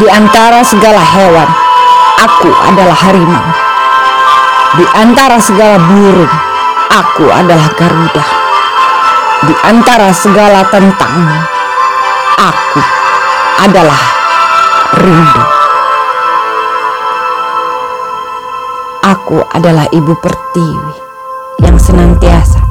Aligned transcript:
Di 0.00 0.08
antara 0.08 0.64
segala 0.64 1.04
hewan, 1.04 1.44
aku 2.24 2.48
adalah 2.72 2.96
harimau. 2.96 3.46
Di 4.80 4.86
antara 4.96 5.36
segala 5.36 5.76
burung, 5.76 6.34
aku 6.88 7.28
adalah 7.28 7.68
Garuda. 7.76 8.24
Di 9.44 9.54
antara 9.60 10.08
segala 10.16 10.64
tentang, 10.72 11.44
aku 12.40 12.80
adalah 13.60 14.00
rindu. 15.04 15.44
Aku 19.04 19.44
adalah 19.52 19.84
ibu 19.92 20.16
pertiwi 20.16 20.96
yang 21.60 21.76
senantiasa 21.76 22.64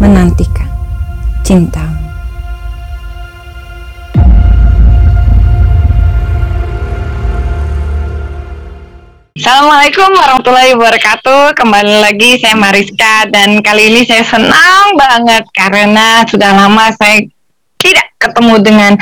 menantikan 0.00 0.72
cintamu. 1.44 1.95
Assalamualaikum 9.46 10.10
warahmatullahi 10.10 10.74
wabarakatuh. 10.74 11.54
Kembali 11.54 12.02
lagi 12.02 12.34
saya 12.42 12.58
Mariska 12.58 13.30
dan 13.30 13.62
kali 13.62 13.94
ini 13.94 14.02
saya 14.02 14.26
senang 14.26 14.98
banget 14.98 15.46
karena 15.54 16.26
sudah 16.26 16.50
lama 16.50 16.90
saya 16.98 17.22
tidak 17.78 18.10
ketemu 18.18 18.58
dengan 18.58 18.92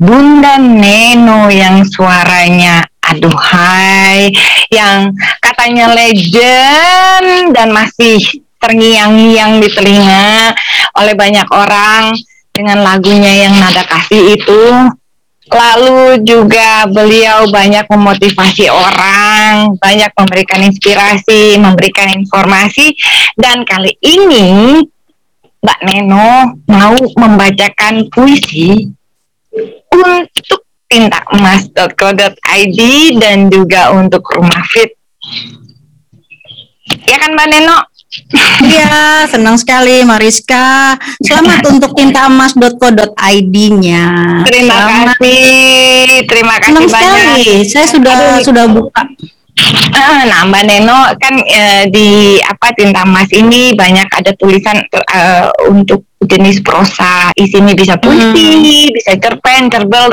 Bunda 0.00 0.56
Neno 0.56 1.52
yang 1.52 1.84
suaranya 1.84 2.80
aduhai, 3.04 4.32
yang 4.72 5.12
katanya 5.44 5.92
legend 5.92 7.52
dan 7.52 7.68
masih 7.68 8.24
terngiang-ngiang 8.56 9.60
di 9.60 9.68
telinga 9.68 10.56
oleh 10.96 11.12
banyak 11.12 11.48
orang 11.52 12.16
dengan 12.56 12.88
lagunya 12.88 13.44
yang 13.44 13.52
nada 13.52 13.84
kasih 13.84 14.32
itu 14.32 14.64
Lalu 15.50 16.22
juga 16.22 16.86
beliau 16.86 17.50
banyak 17.50 17.90
memotivasi 17.90 18.70
orang, 18.70 19.74
banyak 19.82 20.14
memberikan 20.14 20.62
inspirasi, 20.62 21.58
memberikan 21.58 22.06
informasi, 22.14 22.94
dan 23.34 23.66
kali 23.66 23.98
ini 23.98 24.78
Mbak 25.60 25.80
Neno 25.84 26.56
mau 26.70 26.94
membacakan 26.96 28.08
puisi 28.14 28.88
untuk 29.90 30.64
tintaemas.co.id 30.86 32.80
dan 33.18 33.50
juga 33.50 33.90
untuk 33.90 34.22
Rumah 34.24 34.64
Fit. 34.70 34.94
Ya 37.10 37.18
kan 37.20 37.34
Mbak 37.34 37.48
Neno? 37.50 37.78
Iya, 38.60 39.24
senang 39.30 39.54
sekali 39.54 40.02
Mariska. 40.02 40.98
Selamat 41.22 41.62
untuk 41.70 41.94
tintaemas.co.id-nya. 41.94 44.02
Terima 44.50 44.74
Selamat. 44.74 45.14
kasih, 45.14 46.26
terima 46.26 46.58
kasih 46.58 46.74
Senang 46.74 46.90
banyak. 46.90 47.14
sekali. 47.14 47.62
Saya 47.70 47.86
sudah 47.86 48.14
Aduh. 48.18 48.42
sudah 48.42 48.66
buka. 48.66 49.06
Ah, 49.94 50.22
Nah, 50.26 50.42
Mbak 50.48 50.64
Neno 50.64 50.98
kan 51.20 51.34
eh, 51.44 51.84
di 51.92 52.38
apa 52.40 52.72
tinta 52.72 53.04
emas 53.04 53.28
ini 53.32 53.76
banyak 53.76 54.08
ada 54.08 54.32
tulisan 54.36 54.80
eh, 54.90 55.48
untuk 55.68 56.08
jenis 56.20 56.60
prosa, 56.60 57.32
isinya 57.32 57.72
bisa 57.72 57.96
puisi, 57.96 58.92
bisa 58.92 59.16
cerpen, 59.16 59.72
cerbel, 59.72 60.12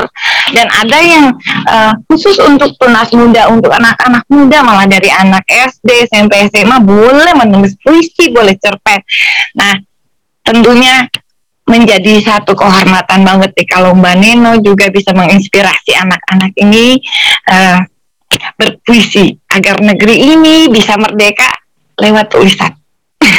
dan 0.56 0.66
ada 0.72 0.98
yang 1.00 1.24
eh, 1.68 1.92
khusus 2.08 2.40
untuk 2.40 2.74
tunas 2.80 3.12
muda, 3.12 3.48
untuk 3.52 3.72
anak-anak 3.72 4.24
muda, 4.32 4.64
malah 4.64 4.86
dari 4.88 5.12
anak 5.12 5.44
SD, 5.48 6.08
SMP, 6.08 6.48
SMA 6.48 6.80
boleh 6.80 7.32
menulis 7.36 7.76
puisi, 7.80 8.32
boleh 8.32 8.56
cerpen. 8.56 9.00
Nah, 9.56 9.76
tentunya 10.44 11.04
menjadi 11.68 12.24
satu 12.24 12.56
kehormatan 12.56 13.28
banget 13.28 13.52
nih 13.52 13.68
kalau 13.68 13.92
Mbak 13.92 14.16
Neno 14.16 14.56
juga 14.64 14.88
bisa 14.88 15.12
menginspirasi 15.12 15.92
anak-anak 16.00 16.56
ini 16.56 16.96
eh, 17.52 17.78
berpuisi 18.58 19.38
agar 19.54 19.78
negeri 19.78 20.34
ini 20.34 20.66
bisa 20.66 20.98
merdeka 20.98 21.48
lewat 22.02 22.26
tulisan. 22.28 22.74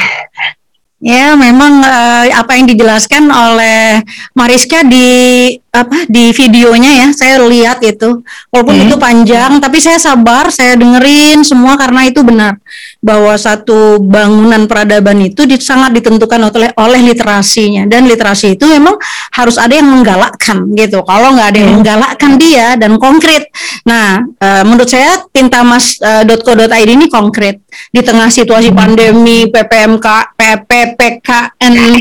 Ya, 0.99 1.31
memang 1.31 1.79
eh, 1.79 2.27
apa 2.35 2.59
yang 2.59 2.67
dijelaskan 2.67 3.31
oleh 3.31 4.03
Mariska 4.35 4.83
di 4.83 5.55
apa 5.69 6.05
di 6.05 6.31
videonya 6.31 7.05
ya, 7.05 7.07
saya 7.13 7.35
lihat 7.41 7.79
itu. 7.81 8.21
Walaupun 8.49 8.75
Hmm. 8.75 8.85
itu 8.89 8.95
panjang, 8.95 9.51
tapi 9.57 9.77
saya 9.77 9.97
sabar, 9.97 10.49
saya 10.49 10.73
dengerin 10.73 11.41
semua 11.41 11.75
karena 11.75 12.05
itu 12.05 12.21
benar 12.21 12.57
bahwa 12.99 13.31
satu 13.33 13.97
bangunan 13.97 14.65
peradaban 14.65 15.21
itu 15.21 15.45
di- 15.45 15.57
sangat 15.59 15.95
ditentukan 15.95 16.49
oleh 16.49 16.69
oleh 16.75 17.01
literasinya 17.01 17.85
dan 17.85 18.05
literasi 18.05 18.53
itu 18.53 18.65
memang 18.65 18.97
harus 19.31 19.55
ada 19.55 19.71
yang 19.71 19.87
menggalakkan 19.87 20.67
gitu. 20.73 21.01
Kalau 21.01 21.33
nggak 21.33 21.47
ada 21.53 21.57
yang 21.57 21.69
Hmm. 21.69 21.77
menggalakkan 21.81 22.31
dia 22.35 22.73
dan 22.75 22.97
konkret. 22.97 23.47
Nah, 23.85 24.19
eh, 24.35 24.63
menurut 24.63 24.89
saya 24.89 25.21
tintamas.co.id 25.29 26.89
ini 26.89 27.07
konkret 27.07 27.61
di 27.89 28.01
tengah 28.01 28.27
situasi 28.27 28.69
pandemi 28.71 29.45
PPMK 29.47 30.35
PPPKN 30.35 31.73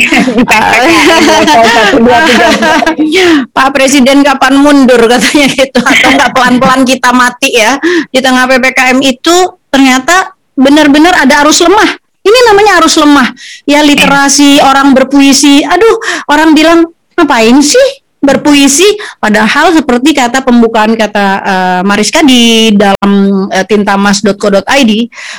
Presiden 3.71 4.25
kapan 4.25 4.59
mundur? 4.59 5.01
Katanya 5.13 5.47
gitu. 5.51 5.81
Atau 5.81 6.11
nggak 6.15 6.31
pelan-pelan 6.35 6.83
kita 6.87 7.11
mati 7.13 7.55
ya 7.57 7.77
di 8.09 8.19
tengah 8.19 8.49
PPKM 8.49 8.99
itu 9.05 9.37
ternyata 9.69 10.35
benar-benar 10.59 11.25
ada 11.25 11.47
arus 11.47 11.63
lemah. 11.63 11.97
Ini 12.25 12.39
namanya 12.53 12.83
arus 12.83 12.97
lemah. 12.99 13.29
Ya 13.65 13.81
literasi 13.81 14.61
orang 14.61 14.93
berpuisi. 14.93 15.63
Aduh 15.65 15.97
orang 16.29 16.53
bilang 16.53 16.89
ngapain 17.19 17.59
sih 17.63 18.08
berpuisi 18.19 18.87
padahal 19.23 19.71
seperti 19.71 20.11
kata 20.15 20.43
pembukaan 20.43 20.99
kata 20.99 21.27
eh, 21.43 21.81
Mariska 21.87 22.21
di 22.27 22.75
dalam 22.75 23.47
eh, 23.51 23.65
tintamas.co.id 23.65 24.93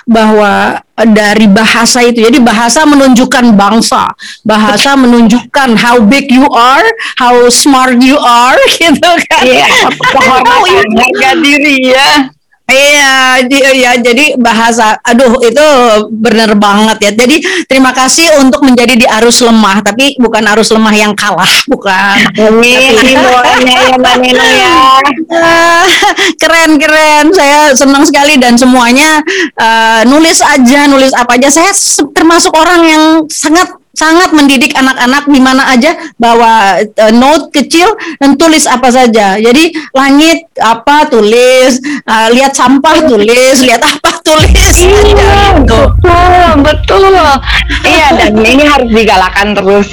bahwa 0.08 0.80
eh, 0.80 1.08
dari 1.12 1.46
bahasa 1.52 2.00
itu 2.04 2.24
jadi 2.24 2.40
bahasa 2.40 2.88
menunjukkan 2.88 3.52
bangsa 3.56 4.16
bahasa 4.48 4.96
menunjukkan 4.96 5.76
how 5.76 6.00
big 6.00 6.32
you 6.32 6.48
are 6.56 6.88
how 7.20 7.36
smart 7.52 8.00
you 8.00 8.16
are 8.16 8.60
gitu 8.80 9.12
kan. 9.28 9.44
Iya, 9.44 9.68
kehormatan 9.92 10.88
harga 10.96 11.32
diri 11.40 11.92
ya. 11.92 12.32
Iya, 12.70 13.44
di- 13.50 13.82
ya 13.82 13.92
jadi 13.98 14.38
bahasa, 14.38 14.96
aduh 15.02 15.42
itu 15.42 15.68
bener 16.14 16.54
banget 16.54 16.98
ya. 17.10 17.12
Jadi 17.26 17.42
terima 17.66 17.92
kasih 17.92 18.38
untuk 18.38 18.62
menjadi 18.62 18.94
di 18.94 19.08
arus 19.10 19.42
lemah, 19.42 19.82
tapi 19.82 20.14
bukan 20.22 20.44
arus 20.54 20.70
lemah 20.70 20.94
yang 20.94 21.14
kalah, 21.18 21.50
bukan. 21.66 22.18
Amin, 22.46 22.94
doanya 23.18 23.76
ya 23.90 23.96
Mbak 23.98 24.16
ya. 24.30 24.74
Keren 26.42 26.78
keren, 26.78 27.26
saya 27.34 27.74
senang 27.74 28.06
sekali 28.06 28.38
dan 28.38 28.56
semuanya 28.56 29.22
eh, 29.58 30.02
nulis 30.06 30.40
aja, 30.46 30.86
nulis 30.86 31.12
apa 31.18 31.36
aja. 31.42 31.50
Saya 31.50 31.72
termasuk 32.14 32.54
orang 32.54 32.82
yang 32.86 33.04
sangat 33.32 33.79
sangat 34.00 34.32
mendidik 34.32 34.72
anak-anak 34.80 35.28
di 35.28 35.40
mana 35.44 35.76
aja 35.76 35.92
bawa 36.16 36.80
eh, 36.80 37.12
note 37.12 37.52
kecil 37.52 37.92
dan 38.24 38.40
tulis 38.40 38.64
apa 38.64 38.88
saja. 38.88 39.36
Jadi 39.36 39.76
langit 39.92 40.48
apa 40.56 41.12
tulis, 41.12 41.84
eh, 41.84 42.28
lihat 42.32 42.56
sampah 42.56 43.04
tulis, 43.04 43.60
lihat 43.60 43.84
apa 43.84 44.24
tulis. 44.24 44.76
Iya, 44.80 45.60
gitu. 45.60 45.82
betul, 46.00 46.50
betul. 46.64 47.12
Iya, 47.84 48.08
dan 48.16 48.34
ini 48.40 48.64
harus 48.64 48.88
digalakan 48.88 49.52
terus. 49.52 49.90